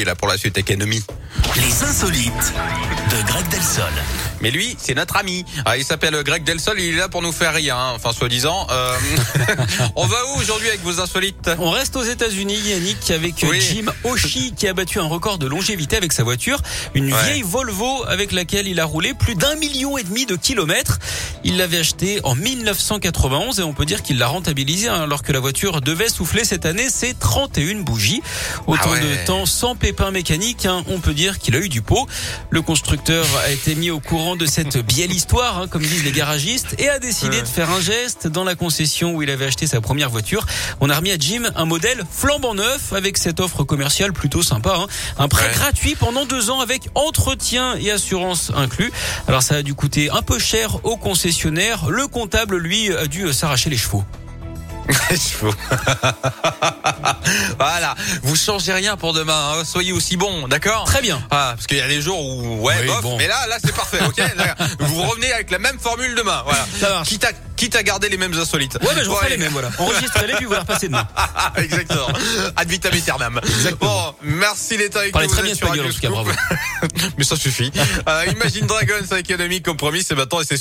[0.00, 1.02] Et là pour la suite économie.
[1.56, 2.32] Les insolites
[3.10, 3.90] de Greg Delsol.
[4.40, 5.44] Mais lui, c'est notre ami.
[5.64, 7.92] Ah, il s'appelle Greg Delsol, il est là pour nous faire rien, hein.
[7.96, 8.68] enfin soi-disant.
[8.70, 8.96] Euh...
[9.96, 11.50] on va où aujourd'hui avec vos insolites?
[11.58, 13.60] On reste aux États-Unis, Yannick, avec Oui.
[13.60, 16.62] Jim Oshie qui a battu un record de longévité avec sa voiture,
[16.94, 17.24] une Ouais.
[17.24, 21.00] vieille Volvo avec laquelle il a roulé plus d'un million et demi de kilomètres.
[21.44, 25.32] Il l'avait acheté en 1991 et on peut dire qu'il l'a rentabilisé hein, alors que
[25.32, 28.22] la voiture devait souffler cette année ses 31 bougies.
[28.66, 29.00] Autant Ah ouais.
[29.00, 32.06] de temps sans pépin mécanique, hein, on peut dire qu'il a eu du pot.
[32.50, 36.12] Le constructeur a été mis au courant de cette belle histoire, hein, comme disent les
[36.12, 39.66] garagistes, et a décidé de faire un geste dans la concession où il avait acheté
[39.66, 40.44] sa première voiture.
[40.80, 44.76] On a remis à Jim un modèle flambant neuf avec cette offre commerciale plutôt sympa.
[44.80, 44.86] hein.
[45.18, 45.54] Un prêt Ouais.
[45.54, 48.92] gratuit pendant deux ans avec entretien et assurance inclus.
[49.28, 51.27] Alors ça a dû coûter un peu cher au concessionnaire.
[51.28, 54.02] Le comptable, lui, a dû euh, s'arracher les chevaux.
[55.10, 55.52] Chevaux.
[57.58, 59.64] voilà, vous changez rien pour demain, hein.
[59.66, 60.84] soyez aussi bon, d'accord?
[60.84, 61.20] Très bien.
[61.30, 63.18] Ah, parce qu'il y a des jours où ouais, Oui, bof, bon.
[63.18, 64.22] mais là, là c'est parfait, ok.
[64.78, 66.66] Vous revenez avec la même formule demain, voilà.
[66.80, 67.08] Ça marche.
[67.08, 68.78] Quitte à, quitte à garder les mêmes insolites.
[68.80, 69.36] Ouais, mais je allez.
[69.36, 69.70] les mêmes, voilà.
[69.76, 71.06] Enregistrez-les puis vous les repassez demain.
[71.56, 72.08] Exactement.
[72.56, 73.40] Ad vitam aeternam.
[73.80, 75.34] Bon, merci d'être avec Parlez nous.
[75.34, 76.92] très bien espagnol, en tout cas, Scoop.
[77.18, 77.70] Mais ça suffit.
[78.08, 80.56] Euh, Imagine Dragons avec Enemy, compromis, c'est maintenant et c'est